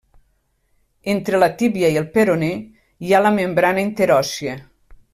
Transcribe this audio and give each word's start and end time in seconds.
Entre 1.15 1.41
la 1.43 1.49
tíbia 1.59 1.91
i 1.95 1.99
el 2.01 2.09
peroné 2.17 2.51
hi 3.09 3.13
ha 3.19 3.23
la 3.29 3.35
membrana 3.39 3.85
interòssia. 3.91 4.61